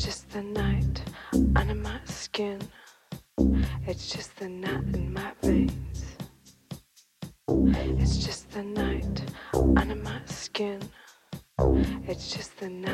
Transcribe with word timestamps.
It's 0.00 0.06
just 0.06 0.30
the 0.30 0.42
night 0.42 1.02
under 1.56 1.74
my 1.74 2.00
skin. 2.06 2.58
It's 3.86 4.10
just 4.10 4.34
the 4.38 4.48
night 4.48 4.94
in 4.94 5.12
my 5.12 5.32
veins. 5.42 6.16
It's 7.46 8.16
just 8.24 8.50
the 8.50 8.62
night 8.62 9.22
under 9.76 9.96
my 9.96 10.22
skin. 10.24 10.80
It's 12.08 12.34
just 12.34 12.58
the 12.58 12.70
night. 12.70 12.89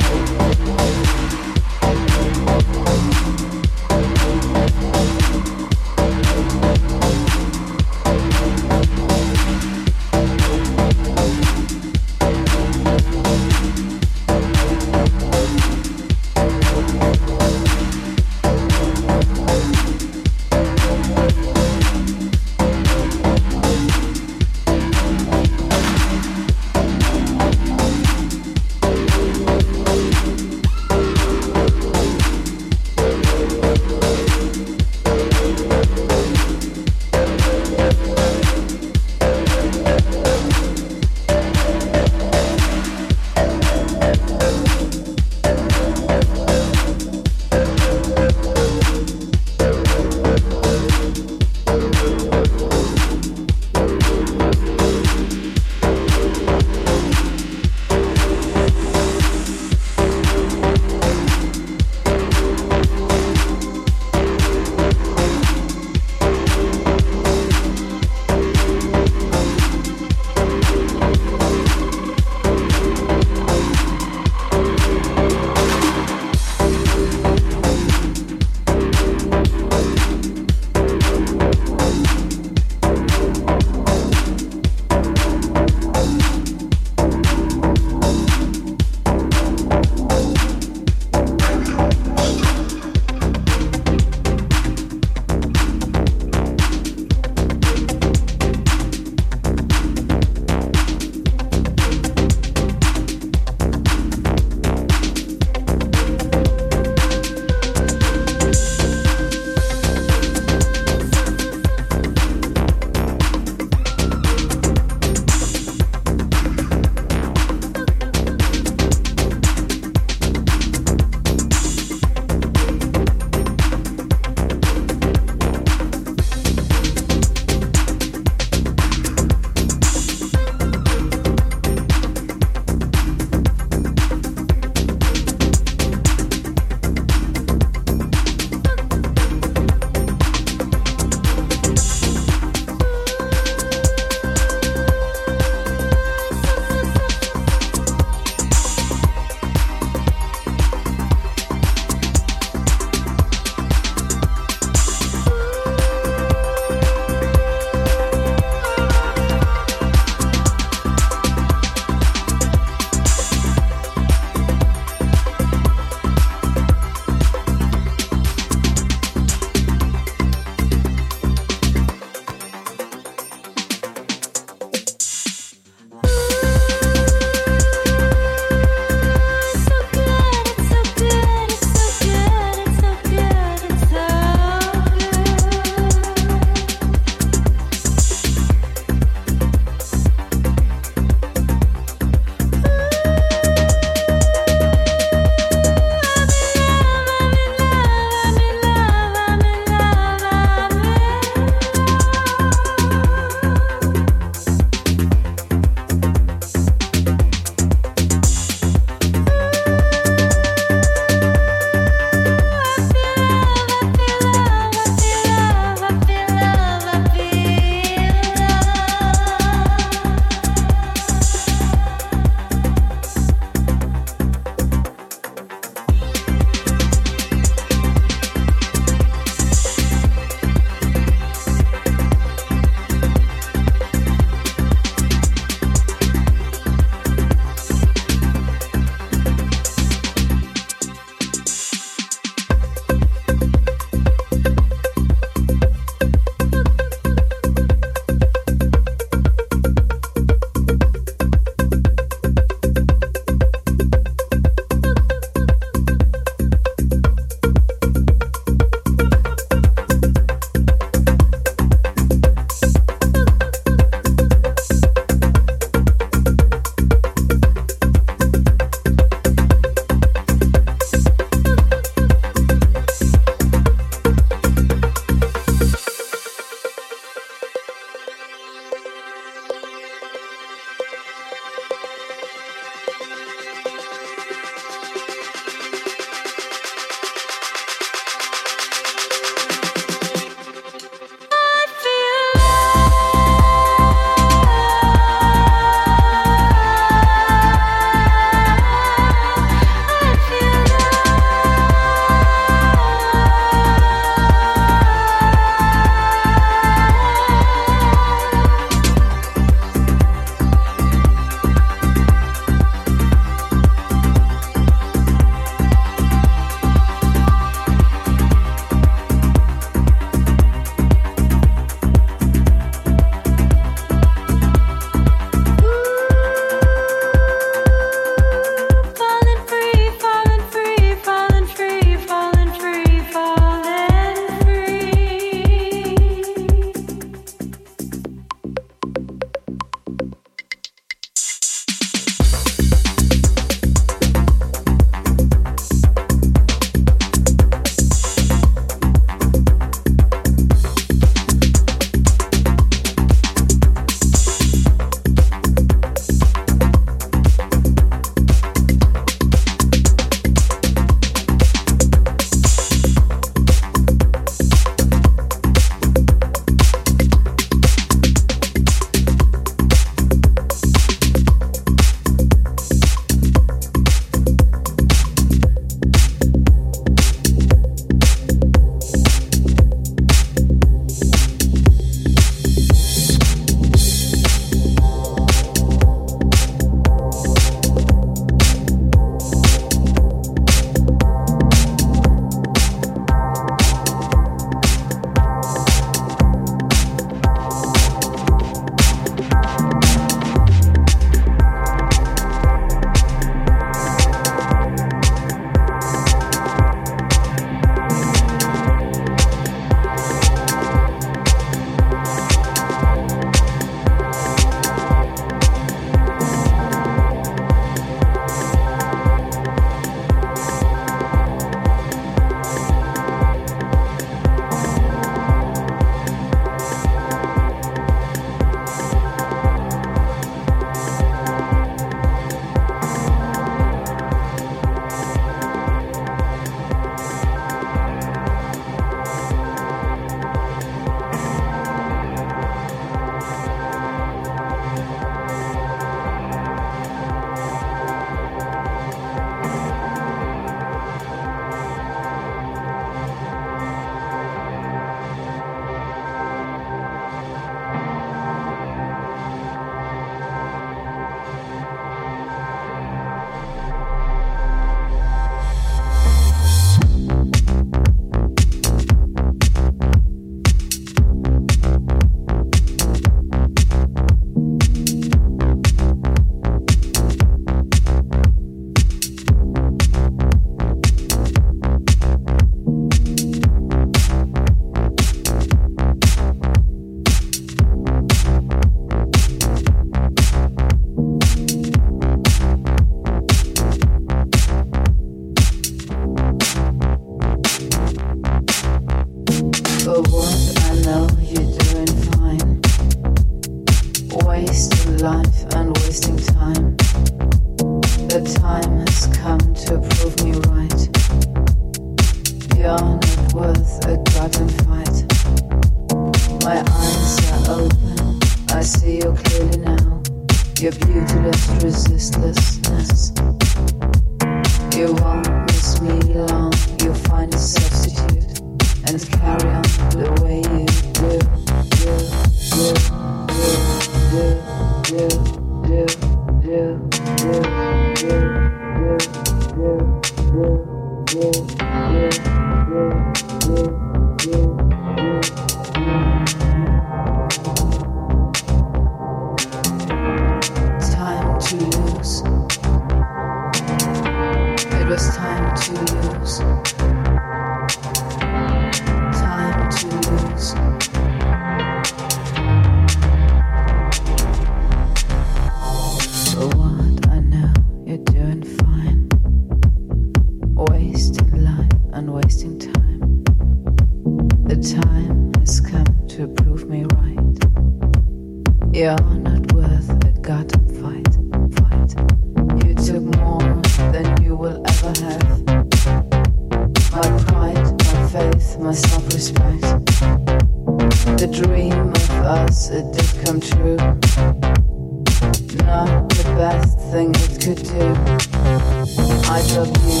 I 597.66 599.42
drug 599.48 599.68
you 599.84 600.00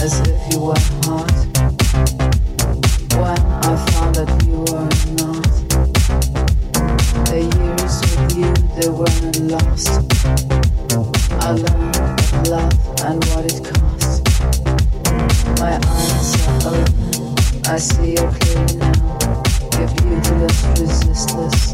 as 0.00 0.20
if 0.20 0.52
you 0.52 0.60
were 0.60 0.74
hot. 1.02 1.32
When 3.18 3.40
I 3.66 3.74
found 3.90 4.14
that 4.14 4.30
you 4.46 4.58
were 4.70 4.88
not, 5.18 5.50
the 7.26 7.40
years 7.58 7.94
with 8.06 8.30
you 8.38 8.50
they 8.78 8.88
weren't 8.88 9.38
lost. 9.50 9.90
I 11.42 11.50
learned 11.50 12.48
love 12.48 12.78
and 13.02 13.18
what 13.30 13.44
it 13.44 13.58
costs. 13.64 14.22
My 15.58 15.80
eyes 15.82 16.30
are 16.46 16.62
open, 16.70 17.34
I 17.66 17.78
see 17.78 18.10
you 18.12 18.26
clearly 18.38 18.76
now. 18.76 19.42
Your 19.78 19.90
beautiful 19.98 20.70
resistance. 20.78 21.70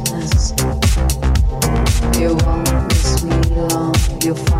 You 2.18 2.30
won't 2.36 2.88
miss 2.88 3.22
me 3.22 3.36
long. 3.54 3.94
You. 4.22 4.55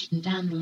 Information 0.00 0.20
down 0.20 0.59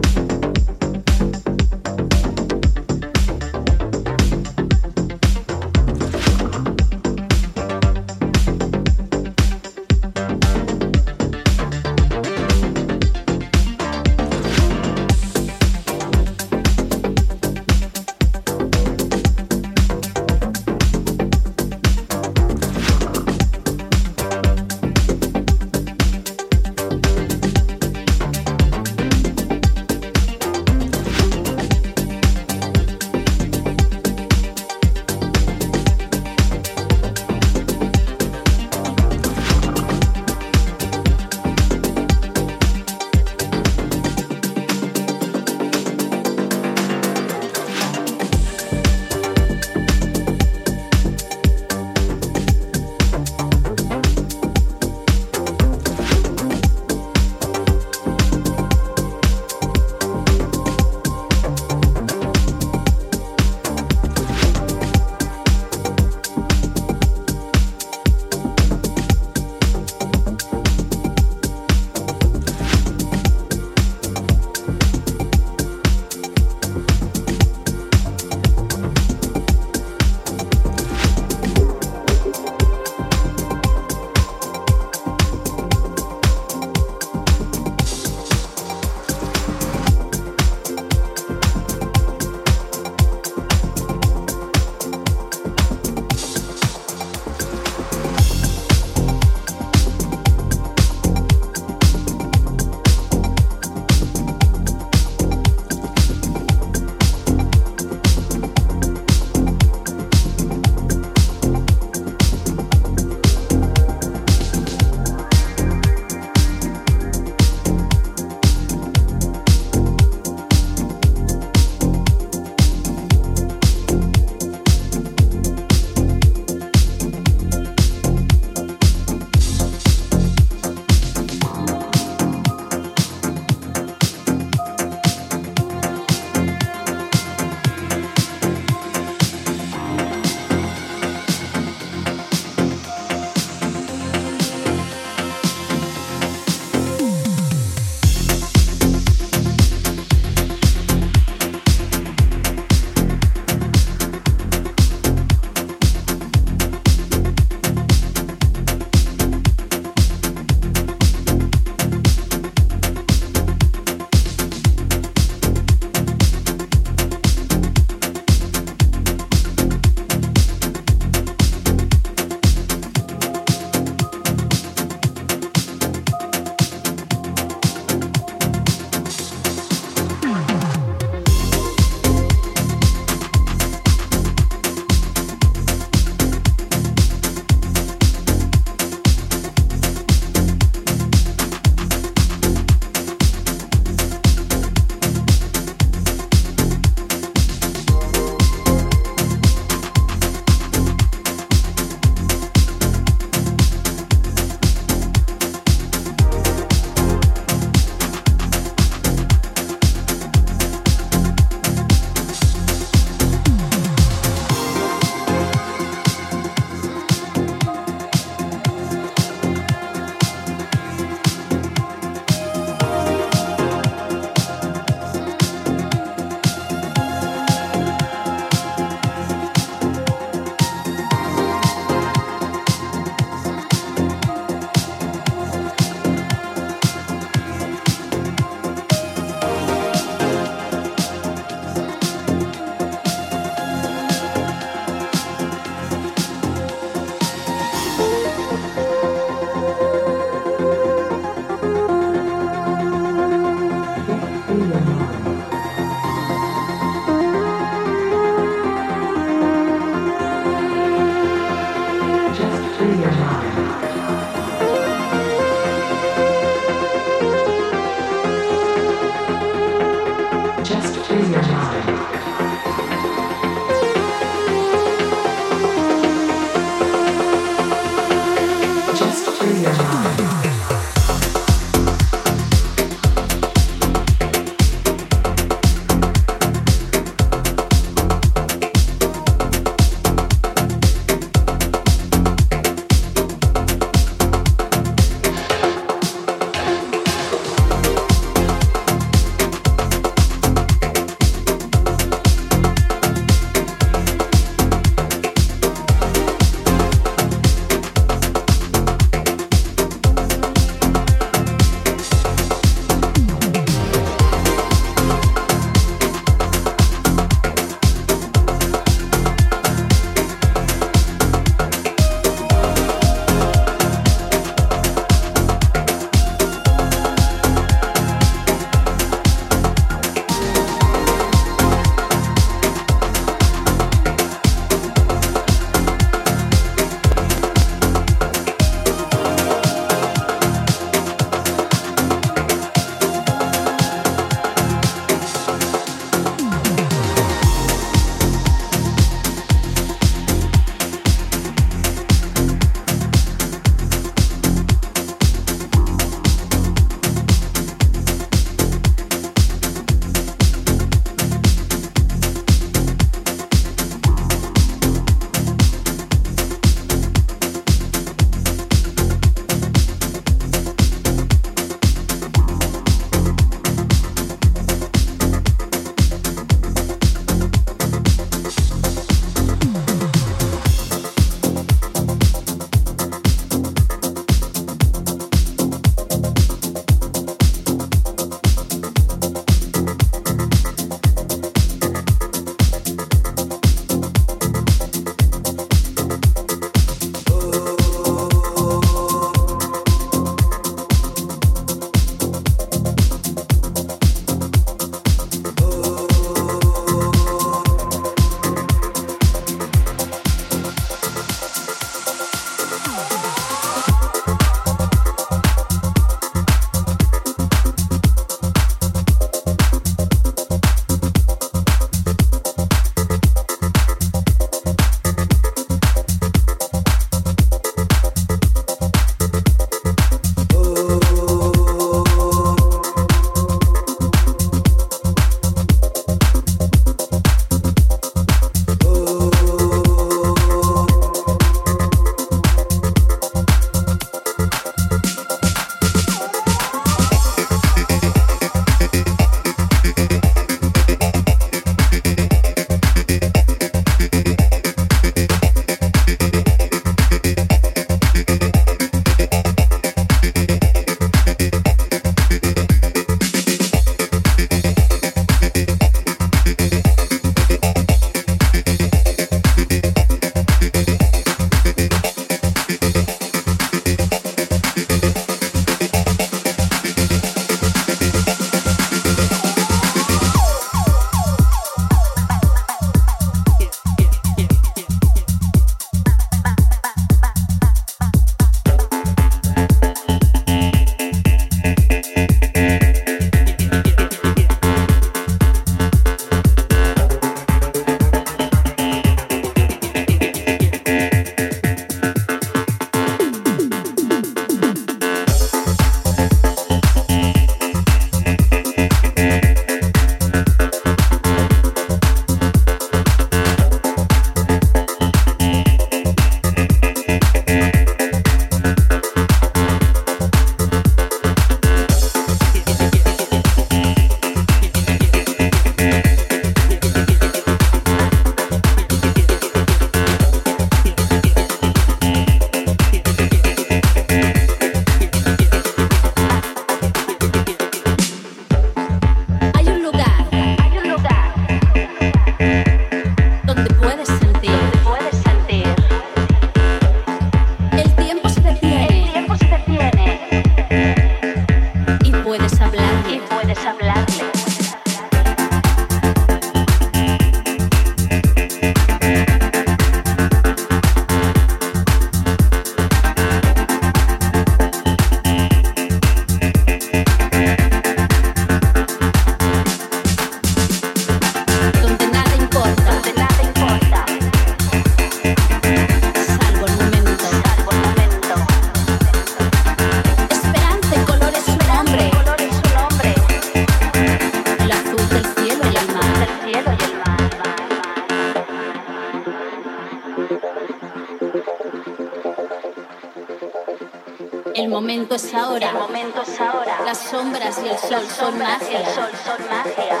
momento 595.02 595.14
es 595.16 595.34
ahora. 595.34 595.70
El 595.70 595.74
momento 595.74 596.22
es 596.22 596.40
ahora. 596.40 596.80
Las 596.84 596.98
sombras 596.98 597.60
y 597.64 597.68
el 597.68 597.78
sol 597.78 598.06
son 598.08 598.38
magia. 598.38 598.78
el 598.80 598.86
sol 598.86 599.10
son 599.24 599.48
magia. 599.50 600.00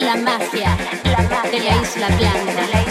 La 0.00 0.16
magia, 0.16 0.76
La 1.04 1.22
magia 1.28 1.50
de 1.50 1.60
la 1.60 1.82
isla 1.82 2.06
blanca. 2.08 2.22
de 2.22 2.54
la 2.54 2.62
isla 2.62 2.66
blanca. 2.68 2.81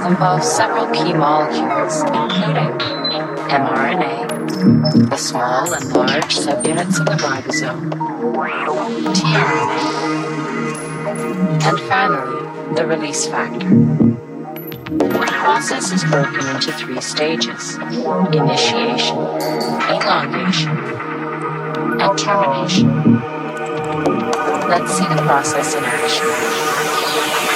Involves 0.00 0.50
several 0.50 0.86
key 0.88 1.12
molecules, 1.12 2.00
including 2.02 2.72
mRNA, 3.48 5.10
the 5.10 5.16
small 5.16 5.72
and 5.72 5.92
large 5.92 6.36
subunits 6.36 6.98
of 6.98 7.06
the 7.06 7.16
ribosome, 7.22 7.90
tRNA, 9.14 10.24
and 11.64 11.80
finally, 11.88 12.74
the 12.74 12.86
release 12.86 13.26
factor. 13.26 13.68
The 14.98 15.28
process 15.30 15.92
is 15.92 16.04
broken 16.04 16.46
into 16.48 16.72
three 16.72 17.00
stages 17.00 17.76
initiation, 17.76 19.18
elongation, 19.88 20.76
and 22.00 22.18
termination. 22.18 23.20
Let's 24.68 24.92
see 24.92 25.04
the 25.04 25.22
process 25.24 25.74
in 25.74 25.84
action. 25.84 27.53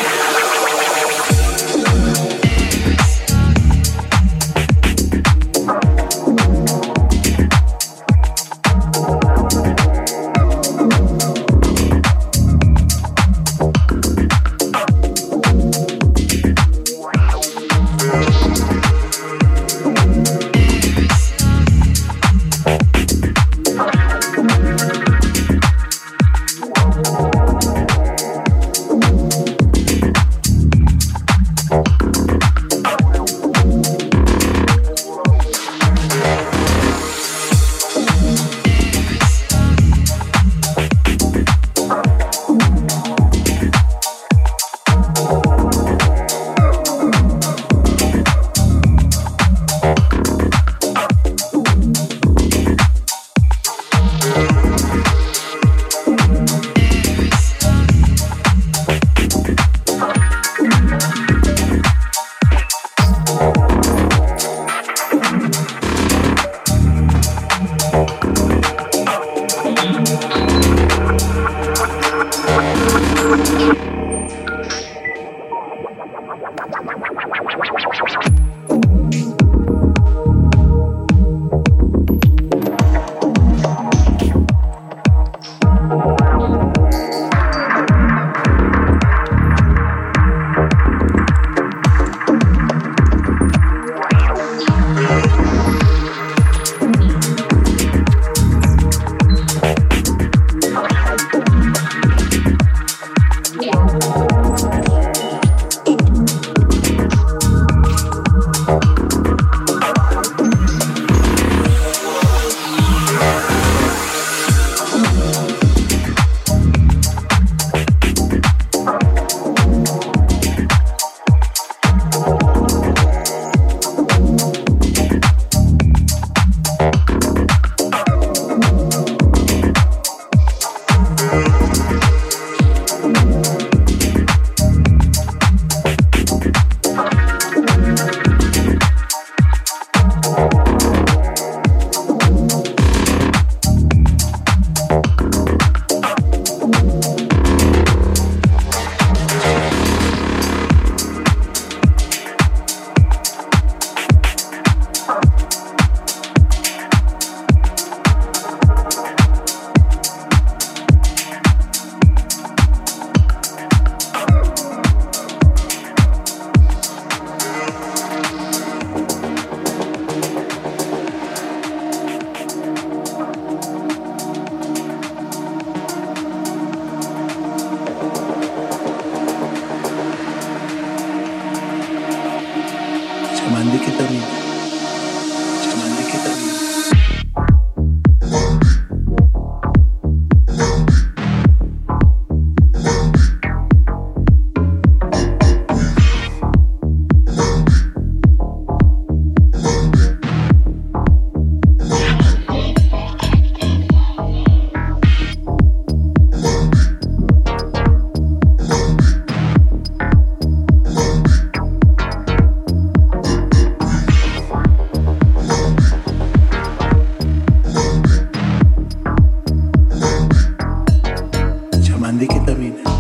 I 222.47 222.55
mean. 222.55 222.98